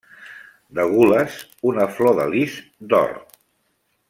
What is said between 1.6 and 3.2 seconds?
una flor de lis d'or.